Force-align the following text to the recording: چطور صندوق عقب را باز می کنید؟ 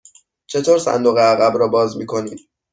چطور 0.47 0.79
صندوق 0.79 1.17
عقب 1.17 1.57
را 1.57 1.67
باز 1.67 1.97
می 1.97 2.05
کنید؟ 2.05 2.49